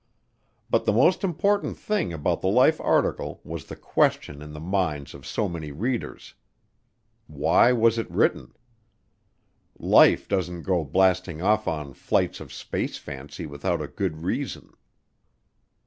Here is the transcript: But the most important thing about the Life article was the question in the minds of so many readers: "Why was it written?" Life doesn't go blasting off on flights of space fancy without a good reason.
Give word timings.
But 0.67 0.85
the 0.85 0.91
most 0.91 1.23
important 1.23 1.77
thing 1.77 2.11
about 2.11 2.41
the 2.41 2.47
Life 2.47 2.81
article 2.81 3.39
was 3.43 3.65
the 3.65 3.75
question 3.75 4.41
in 4.41 4.51
the 4.51 4.59
minds 4.59 5.13
of 5.13 5.27
so 5.27 5.47
many 5.47 5.71
readers: 5.71 6.33
"Why 7.27 7.71
was 7.71 7.99
it 7.99 8.09
written?" 8.09 8.55
Life 9.77 10.27
doesn't 10.27 10.63
go 10.63 10.83
blasting 10.83 11.39
off 11.43 11.67
on 11.67 11.93
flights 11.93 12.39
of 12.39 12.51
space 12.51 12.97
fancy 12.97 13.45
without 13.45 13.79
a 13.79 13.87
good 13.87 14.23
reason. 14.23 14.73